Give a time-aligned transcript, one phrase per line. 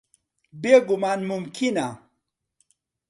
[0.61, 1.87] بێگومان، مومکینە.